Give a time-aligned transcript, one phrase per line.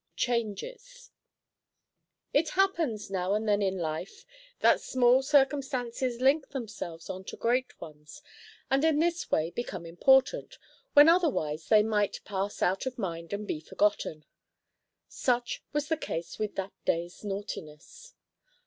[0.15, 1.11] CHANGES.
[2.33, 4.25] It happens now and then in life
[4.61, 8.23] that small circumstances link themselves on to great ones,
[8.71, 10.57] and in this way become important,
[10.93, 14.25] when otherwise they might pass out of mind and be forgotten.
[15.07, 18.15] Such was the case with that day's naughtiness.